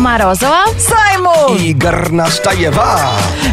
[0.00, 0.64] Морозова.
[0.78, 1.56] Саймон!
[1.58, 3.00] Игорь Настаева.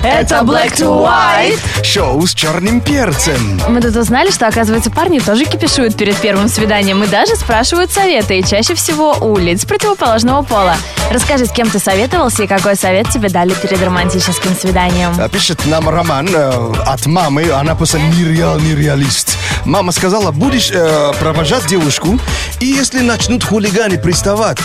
[0.01, 1.59] Это Black to White.
[1.83, 3.59] Шоу с черным перцем.
[3.67, 8.39] Мы тут узнали, что, оказывается, парни тоже кипишуют перед первым свиданием и даже спрашивают советы,
[8.39, 10.75] и чаще всего у лиц противоположного пола.
[11.11, 15.13] Расскажи, с кем ты советовался и какой совет тебе дали перед романтическим свиданием?
[15.19, 19.37] А, Пишет нам Роман э, от мамы, она просто нереальный реалист.
[19.65, 22.17] Мама сказала, будешь э, провожать девушку,
[22.61, 24.57] и если начнут хулиганы приставать,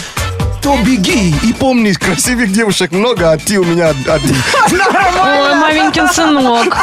[0.62, 4.36] то беги и помни, красивых девушек много, а ты у меня один.
[4.70, 6.76] Ой, маменькин сынок.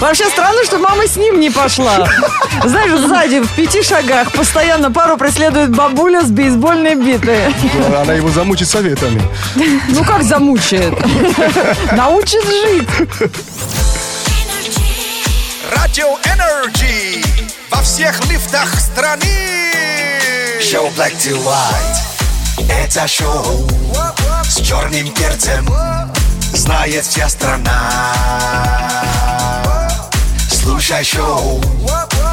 [0.00, 2.08] Вообще странно, что мама с ним не пошла.
[2.64, 7.54] Знаешь, сзади, в пяти шагах, постоянно пару преследует бабуля с бейсбольной битой.
[8.00, 9.22] Она его замучит советами.
[9.88, 10.94] Ну как замучает?
[11.92, 12.88] Научит жить.
[15.76, 17.22] Радио Energy
[17.70, 19.70] во всех лифтах страны.
[20.60, 22.09] Шоу Black to White.
[22.68, 23.66] Это шоу
[24.44, 25.66] с черным перцем.
[26.52, 27.90] Знает вся страна.
[30.50, 31.60] Слушай шоу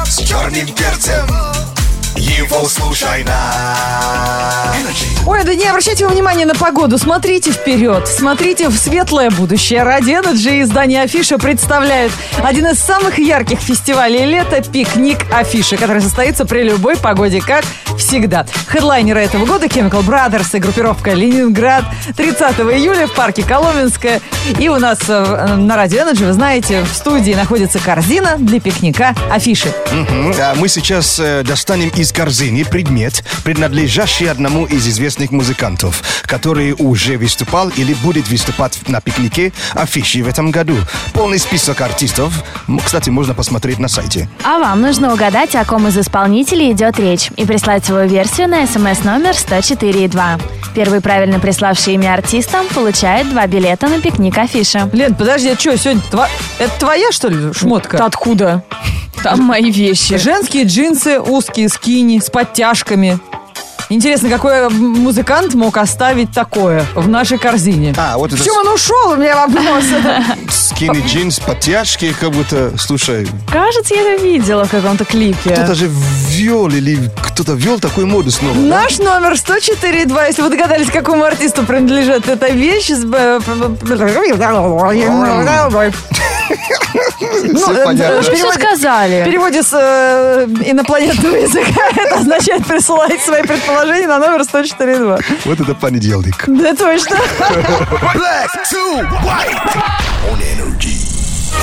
[0.04, 1.67] с черным перцем.
[2.18, 5.06] Его слушай на Energy.
[5.24, 6.98] Ой, да не обращайте внимания на погоду.
[6.98, 8.08] Смотрите вперед.
[8.08, 9.84] Смотрите в светлое будущее.
[9.84, 12.10] Радио Energy издание Афиша представляет
[12.42, 17.64] один из самых ярких фестивалей лета «Пикник Афиши», который состоится при любой погоде, как
[17.98, 18.46] всегда.
[18.66, 21.84] Хедлайнеры этого года Chemical Brothers и группировка «Ленинград»
[22.16, 24.20] 30 июля в парке Коломенское.
[24.58, 29.14] И у нас э, на Радио Energy, вы знаете, в студии находится корзина для пикника
[29.30, 29.72] Афиши.
[29.92, 30.34] Мгм.
[30.40, 37.16] А Мы сейчас э, достанем из корзины предмет, принадлежащий одному из известных музыкантов, который уже
[37.16, 40.76] выступал или будет выступать на пикнике афиши в этом году.
[41.12, 42.32] Полный список артистов,
[42.84, 44.28] кстати, можно посмотреть на сайте.
[44.44, 48.66] А вам нужно угадать, о ком из исполнителей идет речь, и прислать свою версию на
[48.66, 50.40] смс-номер 104.2.
[50.74, 54.88] Первый правильно приславший имя артиста получает два билета на пикник афиша.
[54.92, 58.04] Лен, подожди, это что, сегодня тва- это твоя, что ли, шмотка?
[58.04, 58.62] откуда?
[59.22, 60.16] Там мои вещи.
[60.16, 63.18] Женские джинсы, узкие скини с подтяжками.
[63.90, 67.94] Интересно, какой музыкант мог оставить такое в нашей корзине?
[67.96, 69.84] А, вот это В чем он ушел, у меня вопрос.
[70.50, 75.50] скини джинс, подтяжки, как будто, слушай, Кажется, я это видела в каком-то клипе.
[75.54, 78.54] кто-то же ввел или кто-то ввел такую моду снова.
[78.54, 78.60] да?
[78.82, 82.90] Наш номер 104.2, если вы догадались, какому артисту принадлежит эта вещь.
[87.44, 88.20] Ну, Всё э, понятно.
[88.20, 89.22] в Что переводе- сказали?
[89.22, 95.24] В переводе с э, инопланетного языка это означает присылать свои предположения на номер 104.2.
[95.44, 96.44] Вот это понедельник.
[96.46, 97.16] Да точно.
[98.14, 99.76] Black to White
[100.30, 100.97] on Energy.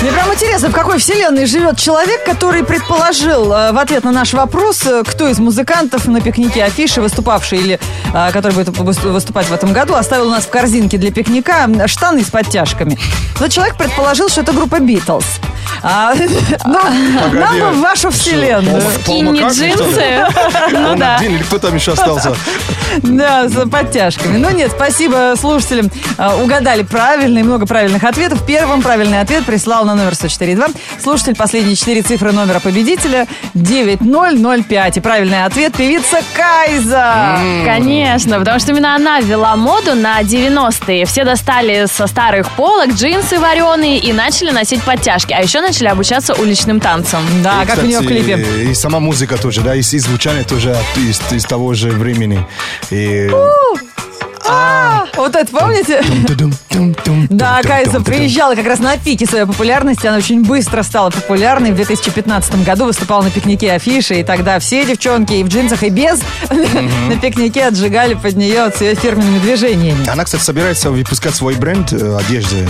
[0.02, 4.34] Мне прям интересно, в какой вселенной живет человек, который предположил э, в ответ на наш
[4.34, 7.80] вопрос, э, кто из музыкантов на пикнике афиши, выступавший или
[8.12, 11.66] э, который будет выс- выступать в этом году, оставил у нас в корзинке для пикника
[11.86, 12.98] штаны с подтяжками.
[13.36, 15.24] Этот человек предположил, что это группа Битлз.
[15.82, 16.12] А,
[16.66, 16.78] ну,
[17.32, 18.82] нам бы в вашу вселенную.
[19.02, 20.26] Скинни джинсы?
[20.72, 21.16] Ну да.
[21.22, 22.34] или кто там еще остался?
[22.98, 24.36] Да, с подтяжками.
[24.36, 25.90] Ну нет, спасибо слушателям.
[26.18, 28.44] А, Угадали правильно и много правильных ответов.
[28.46, 30.76] Первым правильный ответ прислал на номер 104.2.
[31.00, 34.96] Слушатель, последние четыре цифры номера победителя 9005.
[34.96, 37.38] И правильный ответ певица Кайза.
[37.64, 41.06] Конечно, потому что именно она ввела моду на 90-е.
[41.06, 45.32] Все достали со старых полок джинсы вареные и начали носить подтяжки.
[45.32, 47.22] А еще начали обучаться уличным танцам.
[47.42, 48.70] Да, И, как у нее в кстати, клипе.
[48.70, 52.44] И сама музыка тоже, да, и, и звучание тоже из, из того же времени.
[52.90, 53.30] И...
[55.16, 56.02] Вот это помните?
[57.30, 60.06] Да, Кайза приезжала как раз на пике своей популярности.
[60.06, 61.72] Она очень быстро стала популярной.
[61.72, 64.20] В 2015 году выступала на пикнике афиши.
[64.20, 66.20] И тогда все девчонки и в джинсах, и без
[66.50, 70.08] на пикнике отжигали под нее с ее фирменными движениями.
[70.08, 72.66] Она, кстати, собирается выпускать свой бренд э, одежды.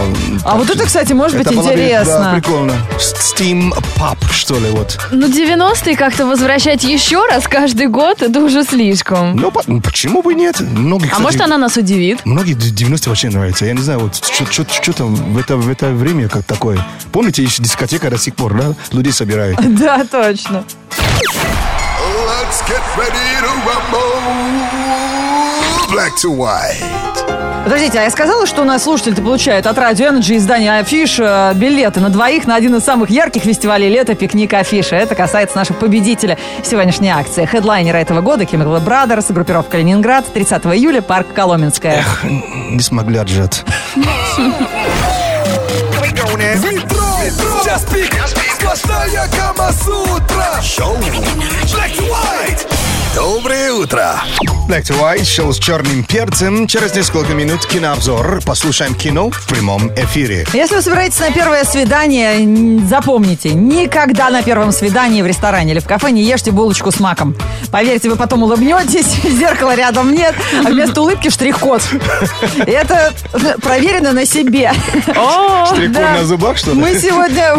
[0.00, 2.18] Он, А вот это, кстати, может быть было бы, интересно.
[2.18, 2.72] Да, прикольно.
[2.98, 4.98] Steam Pop, что ли, вот.
[5.10, 9.36] Ну, 90-е как-то возвращать еще раз каждый год, это уже слишком.
[9.36, 10.60] Ну, по- ну, почему бы нет?
[10.60, 12.20] Многие, А кстати, может, она нас удивит?
[12.24, 13.66] Многие 90 вообще нравятся.
[13.66, 16.78] Я не знаю, вот что там в это, в это время как такое.
[17.12, 18.74] Помните, еще дискотека до сих пор, да?
[18.92, 19.58] Людей собирают.
[19.82, 20.64] Да, точно.
[21.20, 24.12] Let's get ready to rumble.
[25.90, 27.51] Black to White.
[27.64, 31.52] Подождите, а я сказала, что у нас слушатель-то получает от Радио Energy издания Афиш э,
[31.54, 34.96] билеты на двоих на один из самых ярких фестивалей лета пикник Афиша.
[34.96, 37.46] Это касается нашего победителя сегодняшней акции.
[37.46, 42.04] Хедлайнера этого года Chemical Brothers, группировка Ленинград, 30 июля, парк Коломенская.
[42.24, 43.64] Не смогли отжать.
[47.64, 48.12] Час пик,
[48.58, 50.60] сплошная Камасутра.
[50.60, 52.66] Шоу Black to White.
[53.14, 54.22] Доброе утро.
[54.66, 56.66] Black to White, шоу с черным перцем.
[56.66, 58.40] Через несколько минут кинообзор.
[58.46, 60.46] Послушаем кино в прямом эфире.
[60.54, 65.86] Если вы собираетесь на первое свидание, запомните, никогда на первом свидании в ресторане или в
[65.86, 67.36] кафе не ешьте булочку с маком.
[67.70, 71.82] Поверьте, вы потом улыбнетесь, зеркала рядом нет, а вместо улыбки штрих-код.
[72.66, 73.12] Это
[73.60, 74.72] проверено на себе.
[75.66, 76.80] Штрих-код на зубах, что ли?
[76.80, 77.54] Мы сегодня,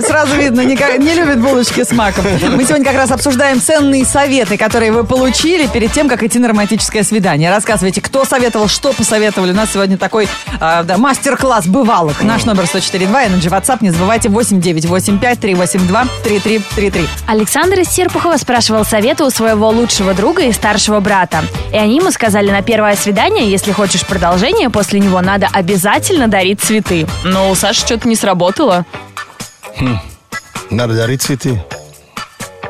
[0.00, 2.24] сразу видно, не любит булочки с маком.
[2.24, 6.48] Мы сегодня как раз обсуждаем ценные советы, которые вы получили перед тем, как идти на
[6.48, 7.50] романтическое свидание.
[7.50, 9.52] Рассказывайте, кто советовал, что посоветовали.
[9.52, 10.28] У нас сегодня такой
[10.60, 12.22] а, да, мастер-класс бывалых.
[12.22, 13.78] Наш номер 104.2, Energy WhatsApp.
[13.80, 17.08] Не забывайте 8985-382-3333.
[17.26, 21.42] Александр из Серпухова спрашивал совета у своего лучшего друга и старшего брата.
[21.72, 26.60] И они ему сказали, на первое свидание, если хочешь продолжение, после него надо обязательно дарить
[26.60, 27.06] цветы.
[27.24, 28.84] Но у Саши что-то не сработало.
[30.70, 31.62] Надо дарить цветы.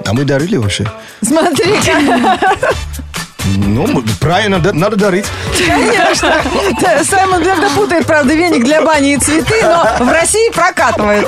[0.04, 0.86] А мы дарили вообще?
[1.22, 1.74] Смотри,
[3.56, 5.26] Ну, правильно, да- надо дарить.
[5.56, 6.34] конечно.
[7.04, 11.26] Саймон Левда путает, правда, веник для бани и цветы, но в России прокатывает.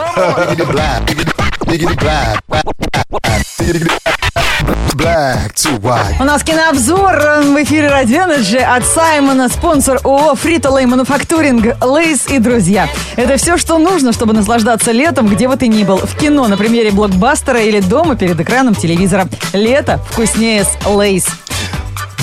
[4.94, 5.52] Black.
[5.54, 6.20] To white.
[6.20, 11.76] У нас кинообзор э, в эфире Радио Energy от Саймона, спонсор ООО Frito Lay Manufacturing,
[11.84, 12.88] Lay's и друзья.
[13.16, 15.98] Это все, что нужно, чтобы наслаждаться летом, где бы ты ни был.
[15.98, 19.28] В кино, на премьере блокбастера или дома перед экраном телевизора.
[19.52, 21.26] Лето вкуснее с Lay's.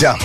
[0.02, 0.16] Да.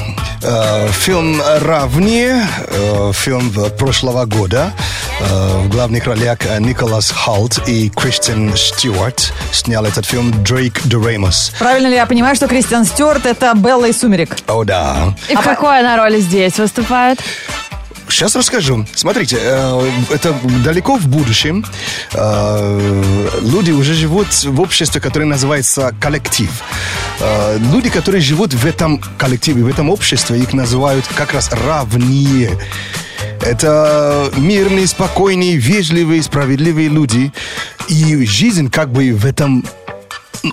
[0.43, 4.73] Э, Фильм «Равные», э, фильм прошлого года.
[5.21, 11.53] Э, В главных ролях э, Николас Холт и Кристен Стюарт снял этот фильм Дрейк Доремус.
[11.59, 14.37] Правильно ли я понимаю, что Кристиан Стюарт это Белла и Сумерек?
[14.47, 15.15] О, да.
[15.29, 17.21] И в какой она роли здесь выступает?
[18.09, 18.87] Сейчас расскажу.
[18.95, 20.35] Смотрите, э, это
[20.65, 21.65] далеко в будущем.
[22.13, 26.51] Люди уже живут в обществе, которое называется коллектив.
[27.73, 32.59] Люди, которые живут в этом коллективе, в этом обществе, их называют как раз равнее.
[33.43, 37.33] Это мирные, спокойные, вежливые, справедливые люди.
[37.89, 39.65] И жизнь как бы в этом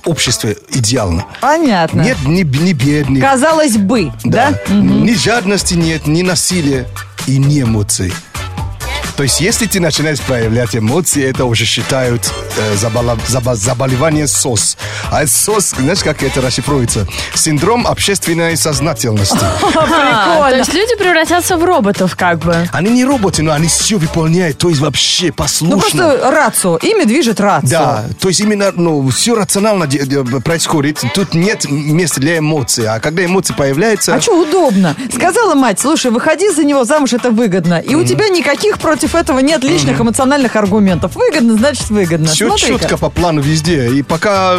[0.06, 1.26] обществе идеальна.
[1.42, 2.02] Понятно.
[2.02, 4.54] Нет ни, ни бедных, Казалось бы, да?
[4.70, 6.88] ни жадности нет, ни насилия
[7.26, 8.14] и ни эмоций.
[9.18, 14.78] То есть, если ты начинаешь проявлять эмоции, это уже считают э, забала- заба- заболевание СОС.
[15.12, 17.08] А СОС, знаешь, как это расшифруется?
[17.34, 19.40] Синдром общественной сознательности.
[20.10, 22.68] А, то есть люди превратятся в роботов как бы.
[22.72, 25.78] Они не роботы, но они все выполняют, то есть вообще Ну послушно.
[25.80, 26.78] просто рацио.
[26.78, 27.70] Ими движет рацио.
[27.70, 29.88] Да, то есть именно ну, все рационально
[30.42, 31.04] происходит.
[31.14, 32.88] Тут нет места для эмоций.
[32.88, 34.14] А когда эмоции появляются...
[34.14, 34.96] А что удобно?
[35.14, 37.80] Сказала мать, слушай, выходи за него замуж, это выгодно.
[37.80, 41.16] И у тебя никаких против этого нет лишних эмоциональных аргументов.
[41.16, 42.28] Выгодно, значит выгодно.
[42.28, 43.90] Все четко по плану везде.
[43.92, 44.58] И пока...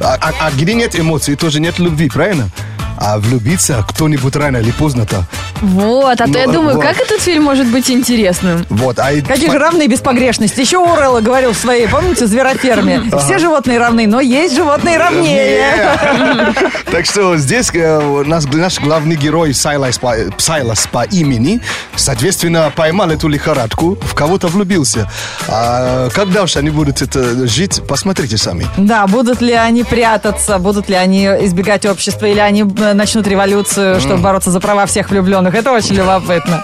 [0.00, 2.48] А, а- а где нет эмоций, тоже нет любви, правильно?
[2.96, 5.26] А влюбиться кто-нибудь рано или поздно-то.
[5.60, 6.84] Вот, а то я Ну, думаю, вот.
[6.84, 8.64] как этот фильм может быть интересным?
[8.70, 10.60] Вот, а и- Какие же равные без погрешности.
[10.60, 13.02] Еще Орелла говорил в своей, помните, звероферме.
[13.18, 15.64] Все животные равны, но есть животные равнее.
[16.90, 21.60] Так что здесь э, наш, наш главный герой Сайлас по, Сайлас по имени,
[21.94, 25.08] соответственно, поймал эту лихорадку, в кого-то влюбился.
[25.48, 28.66] А как дальше они будут это жить, посмотрите сами.
[28.76, 34.00] Да, будут ли они прятаться, будут ли они избегать общества, или они э, начнут революцию,
[34.00, 35.49] чтобы бороться за права всех влюбленных.
[35.52, 36.62] Это очень любопытно.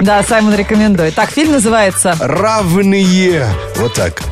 [0.00, 1.14] Да, Саймон рекомендует.
[1.14, 3.46] Так, фильм называется Равные.
[3.76, 4.22] Вот так.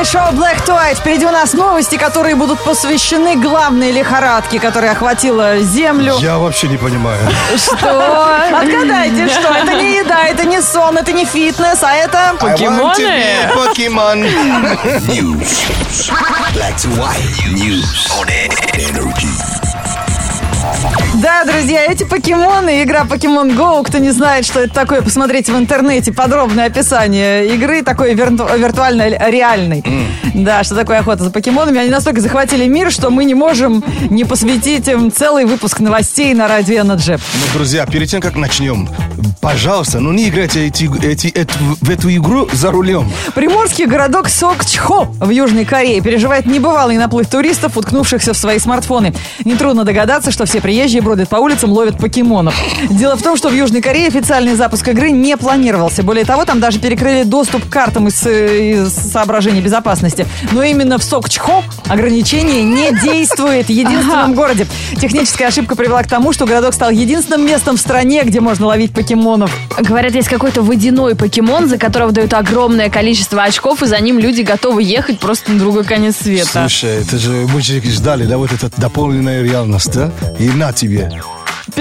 [0.00, 0.96] Energy, шоу Black to White.
[0.96, 6.16] Впереди у нас новости, которые будут посвящены главной лихорадке, которая охватила Землю.
[6.20, 7.20] Я вообще не понимаю.
[7.56, 8.36] Что?
[8.52, 9.54] Отгадайте, что?
[9.54, 12.34] Это не еда, это не сон, это не фитнес, а это...
[12.38, 13.24] Покемоны?
[13.54, 14.24] Покемон.
[15.08, 15.70] News.
[16.54, 17.20] Black to white.
[17.52, 18.28] News on
[18.74, 19.69] energy.
[21.22, 25.58] Да, друзья, эти покемоны, игра Pokemon Go, кто не знает, что это такое, посмотрите в
[25.58, 29.84] интернете подробное описание игры, такой вирту- виртуально-реальной.
[30.34, 31.78] Да, что такое охота за покемонами.
[31.80, 36.46] Они настолько захватили мир, что мы не можем не посвятить им целый выпуск новостей на
[36.48, 37.20] радио Energy.
[37.34, 38.88] Ну, друзья, перед тем, как начнем,
[39.40, 43.10] пожалуйста, ну не играйте эти, эти, эту- в эту игру за рулем.
[43.34, 49.12] Приморский городок Сокчхо в Южной Корее переживает небывалый наплыв туристов, уткнувшихся в свои смартфоны.
[49.44, 52.54] Нетрудно догадаться, что все приезжие будут ходят по улицам, ловят покемонов.
[52.88, 56.02] Дело в том, что в Южной Корее официальный запуск игры не планировался.
[56.02, 60.26] Более того, там даже перекрыли доступ к картам из, э, из соображений безопасности.
[60.52, 64.66] Но именно в Сокчхо ограничение не действует в единственном городе.
[64.98, 68.92] Техническая ошибка привела к тому, что городок стал единственным местом в стране, где можно ловить
[68.92, 69.54] покемонов.
[69.78, 74.42] Говорят, есть какой-то водяной покемон, за которого дают огромное количество очков, и за ним люди
[74.42, 76.66] готовы ехать просто на другой конец света.
[76.68, 80.10] Слушай, это же мы же ждали, да, вот эта дополненная реальность, да?
[80.38, 81.10] И на тебе.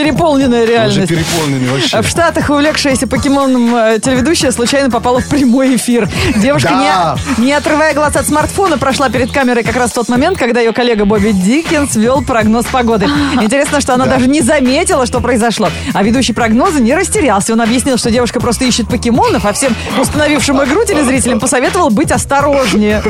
[0.03, 1.09] Переполненная Уже реальность.
[1.09, 2.01] переполненный вообще.
[2.01, 6.07] В Штатах увлекшаяся покемоном э, телеведущая случайно попала в прямой эфир.
[6.37, 7.17] Девушка, Да.
[7.37, 10.61] не, не отрывая глаз от смартфона, прошла перед камерой как раз в тот момент, когда
[10.61, 13.07] ее коллега Бобби Диккенс вел прогноз погоды.
[13.41, 15.69] Интересно, что она даже не заметила, что произошло.
[15.93, 17.51] А ведущий прогноза не растерялся.
[17.53, 23.03] Он объяснил, что девушка просто ищет покемонов, а всем установившим игру телезрителям посоветовал быть осторожнее.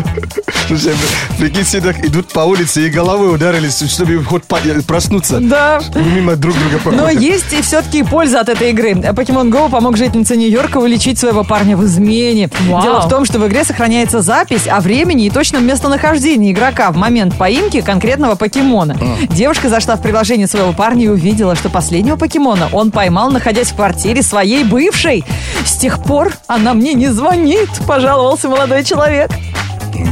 [0.68, 0.94] Слушай,
[1.38, 4.44] прикинь, все так идут по улице и головой ударились, чтобы хоть
[4.88, 5.38] проснуться.
[5.40, 5.82] Да.
[5.96, 8.92] Мимо друг друга Но есть и все-таки польза от этой игры.
[8.92, 12.50] Pokemon Go помог жительнице Нью-Йорка уличить своего парня в измене.
[12.68, 12.82] Вау.
[12.82, 16.98] Дело в том, что в игре сохраняется запись о времени и точном местонахождении игрока в
[16.98, 18.98] момент поимки конкретного покемона.
[19.30, 23.76] Девушка зашла в приложение своего парня и увидела, что последнего покемона он поймал, находясь в
[23.76, 25.24] квартире своей бывшей.
[25.66, 29.32] С тех пор она мне не звонит, пожаловался молодой человек.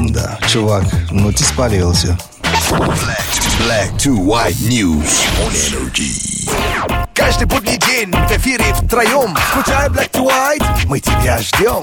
[0.09, 2.17] Да, чувак, ну ты спалился.
[3.59, 6.26] Black to white news on energy.
[7.17, 9.35] Каждый будний день в эфире втроем.
[9.35, 11.81] Включай Black to white, мы тебя ждем.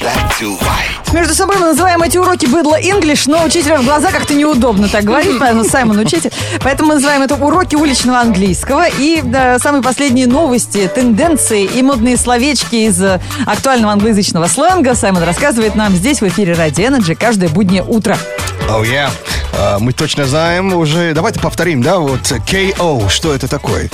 [0.00, 1.12] Black to white.
[1.12, 5.04] Между собой мы называем эти уроки быдло English, но учителю в глаза как-то неудобно так
[5.04, 6.32] говорить, поэтому Саймон учитель.
[6.64, 8.88] Поэтому мы называем это уроки уличного английского.
[8.98, 13.00] И да, самые последние новости, тенденции и модные словечки из
[13.46, 18.18] актуального англоязычного сленга Саймон рассказывает нам здесь в эфире Ради Energy каждое буднее утро.
[18.68, 19.10] Oh, yeah.
[19.62, 21.12] А, мы точно знаем уже.
[21.12, 23.90] Давайте повторим, да, вот KO, что это такое?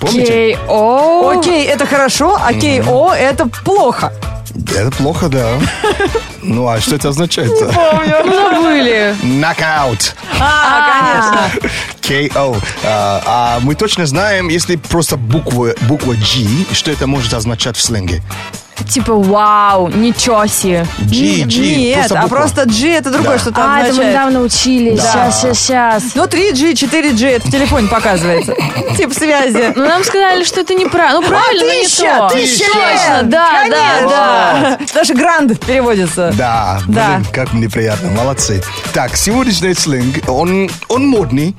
[0.00, 0.56] Помните?
[0.56, 1.38] K.O.
[1.38, 4.12] Окей, это хорошо, а KO это плохо.
[4.74, 5.58] Это плохо, да.
[6.42, 7.50] Ну, а что это означает?
[7.58, 9.16] Забыли.
[9.22, 10.14] Нокаут.
[10.38, 11.70] А, конечно.
[12.02, 12.56] KO.
[12.84, 17.82] А, а мы точно знаем, если просто буква, буква G, что это может означать в
[17.82, 18.22] сленге.
[18.88, 20.86] Типа, вау, ничего себе.
[21.00, 21.76] G, G.
[21.76, 23.38] Нет, а просто G это другое Да.
[23.38, 24.10] что-то А, это мы означает.
[24.14, 24.96] недавно учили.
[24.96, 25.02] Да.
[25.02, 26.02] Сейчас, сейчас, сейчас.
[26.14, 28.54] Ну, 3G, 4G, это в телефоне показывается.
[28.96, 29.72] Тип связи.
[29.74, 31.20] Ну, нам сказали, что это неправильно.
[31.20, 32.28] Ну, правильно, но не то.
[32.32, 34.78] тысяча Точно, да, да, да.
[34.94, 36.32] Даже гранд переводится.
[36.36, 37.16] Да, Да.
[37.16, 38.62] блин, как мне приятно, молодцы.
[38.92, 41.54] Так, сегодняшний сленг, он, он модный.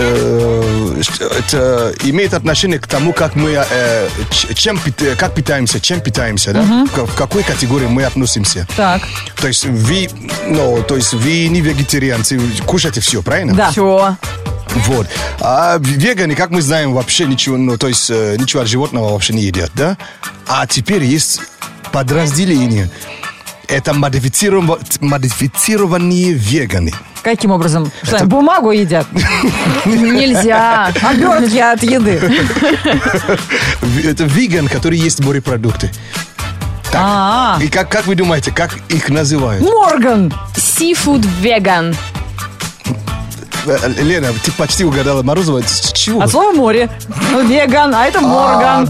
[0.00, 1.02] Э,
[1.38, 4.08] это имеет отношение к тому, как мы, э,
[4.54, 6.62] чем, пит- как питаемся, чем питаемся, да?
[6.94, 8.66] К- В какой категории мы относимся.
[8.76, 9.02] Так,
[9.40, 10.08] То есть вы,
[10.46, 13.54] ну, то есть вы не вегетарианцы, кушаете все, правильно?
[13.54, 13.70] Да.
[13.70, 14.16] Все.
[14.86, 15.06] Вот.
[15.40, 19.32] А веганы, как мы знаем, вообще ничего, ну, то есть э, ничего от животного вообще
[19.34, 19.96] не едят, да?
[20.46, 21.40] А теперь есть
[21.92, 22.90] подразделение.
[23.66, 26.92] Это модифициров- модифицированные веганы.
[27.22, 27.90] Каким образом?
[28.02, 29.06] Что, они бумагу едят?
[29.84, 30.92] Нельзя.
[31.02, 32.20] Обертки от еды.
[34.04, 35.90] Это веган, который ест морепродукты.
[36.90, 37.58] Так, А.
[37.60, 39.62] и как, как вы думаете, как их называют?
[39.62, 40.32] Морган.
[40.56, 41.94] Seafood vegan.
[43.66, 45.60] Э, Лена, ты почти угадала Морозова.
[45.62, 46.22] С чего?
[46.22, 46.88] От слова море.
[47.30, 48.88] Ну, веган, а это Морган.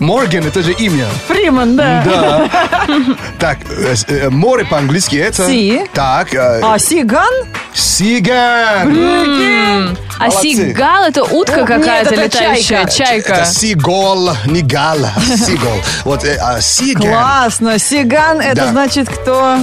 [0.00, 1.06] Морган, это же имя.
[1.28, 2.02] Фриман, да.
[2.04, 2.50] Да.
[3.38, 5.46] Так, э, э, море по-английски это...
[5.46, 5.82] Си.
[5.92, 7.32] Так, э, А сиган?
[7.74, 9.96] сиган.
[10.18, 12.90] А сигал это утка какая-то летающая, чайка.
[12.92, 13.32] чайка.
[13.34, 15.78] Это сигол, не гал, а сигол.
[16.04, 17.02] Вот, а сиган.
[17.02, 17.78] Классно.
[17.78, 19.58] Сиган это значит кто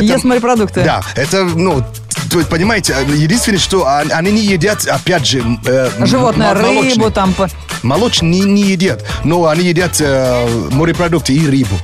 [0.00, 0.82] ест морепродукты.
[0.82, 1.82] Да, это, ну,
[2.30, 6.94] то есть, понимаете, единственное, что а- они не едят, опять же, э, Животное, молочные.
[6.94, 7.32] рыбу там.
[7.32, 7.48] по-
[7.82, 11.76] Молочные не, не едят, но они едят э, морепродукты и рыбу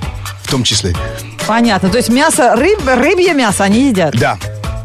[0.43, 0.95] в том числе.
[1.47, 1.89] Понятно.
[1.89, 4.15] То есть мясо, рыб, рыбье мясо они едят.
[4.19, 4.39] Да.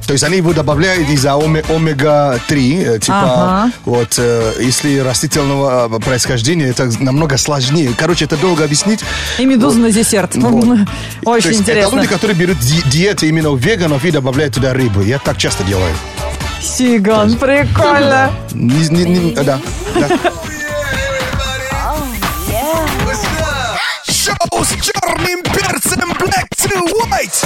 [0.07, 3.71] То есть они его добавляют из-за оме- омега-3, э, типа, Ага.
[3.85, 7.91] вот, э, если растительного э, происхождения, это намного сложнее.
[7.95, 9.01] Короче, это долго объяснить.
[9.37, 10.33] И медузу на десерт.
[10.35, 10.63] Вот.
[11.23, 11.95] То Очень есть это интересно.
[11.97, 15.01] люди, которые берут ди- диеты именно у веганов и добавляют туда рыбу.
[15.01, 15.93] Я так часто делаю.
[16.61, 18.31] Сиган, прикольно.
[18.53, 19.59] Не- не- не- да, да.
[24.59, 27.45] Шоу с черным перцем Black to white.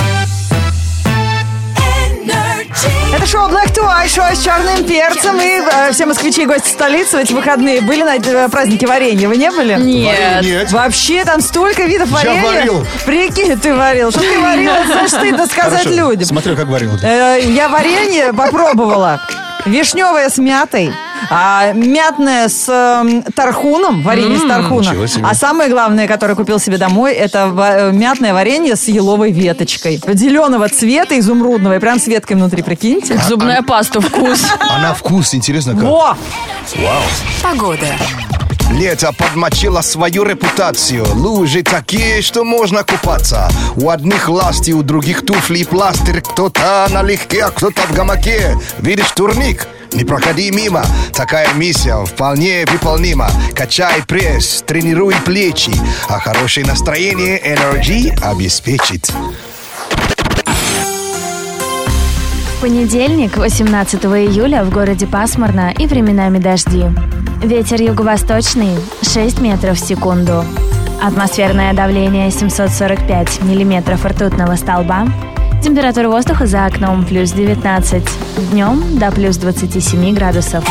[3.13, 5.39] Это шоу Black to White, шоу с черным перцем.
[5.39, 9.27] И э, все москвичи и гости столицы в эти выходные были на э, празднике варенья.
[9.27, 9.75] Вы не были?
[9.75, 10.41] Нет.
[10.41, 10.71] Нет.
[10.71, 12.43] Вообще там столько видов Я варенья.
[12.43, 12.87] варил.
[13.05, 14.09] Прикинь, ты варил.
[14.09, 14.71] Что ты варил?
[14.89, 15.95] Это стыдно сказать Хорошо.
[15.95, 16.25] людям.
[16.25, 16.97] Смотрю, как варил.
[17.03, 19.21] Э, Я варенье попробовала.
[19.65, 20.91] Вишневое с мятой,
[21.29, 24.83] а мятное с эм, тархуном, варенье с тархуном.
[25.29, 30.01] А самое главное, которое купил себе домой, это ва- э, мятное варенье с еловой веточкой.
[30.07, 33.19] Зеленого цвета, изумрудного, и прям с веткой внутри, прикиньте.
[33.27, 34.41] Зубная паста вкус.
[34.69, 35.83] А на вкус, интересно как.
[35.83, 36.17] Во!
[38.71, 41.05] Лето подмочило свою репутацию.
[41.15, 43.49] Лужи такие, что можно купаться.
[43.75, 46.21] У одних ласти, у других туфли и пластырь.
[46.21, 48.57] Кто-то налегке, а кто-то в гамаке.
[48.79, 49.67] Видишь турник?
[49.93, 50.83] Не проходи мимо.
[51.13, 53.29] Такая миссия вполне выполнима.
[53.55, 55.71] Качай пресс, тренируй плечи.
[56.09, 59.11] А хорошее настроение Energy обеспечит.
[62.63, 66.85] Понедельник, 18 июля, в городе пасмурно и временами дожди.
[67.43, 70.45] Ветер юго-восточный 6 метров в секунду.
[71.01, 75.05] Атмосферное давление 745 миллиметров ртутного столба.
[75.61, 78.01] Температура воздуха за окном плюс 19.
[78.51, 80.63] Днем до плюс 27 градусов.